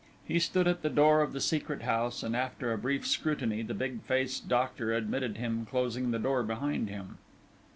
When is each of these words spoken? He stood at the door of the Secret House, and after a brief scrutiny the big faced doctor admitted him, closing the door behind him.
He 0.25 0.39
stood 0.39 0.67
at 0.67 0.81
the 0.81 0.89
door 0.89 1.21
of 1.21 1.31
the 1.31 1.39
Secret 1.39 1.83
House, 1.83 2.23
and 2.23 2.35
after 2.35 2.73
a 2.73 2.77
brief 2.79 3.05
scrutiny 3.05 3.61
the 3.61 3.75
big 3.75 4.01
faced 4.01 4.47
doctor 4.49 4.91
admitted 4.93 5.37
him, 5.37 5.63
closing 5.63 6.09
the 6.09 6.17
door 6.17 6.41
behind 6.41 6.89
him. 6.89 7.19